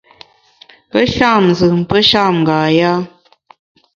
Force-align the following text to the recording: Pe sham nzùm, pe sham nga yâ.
Pe 0.91 1.01
sham 1.13 1.43
nzùm, 1.51 1.79
pe 1.89 1.97
sham 2.09 2.33
nga 2.41 2.57
yâ. 2.77 2.93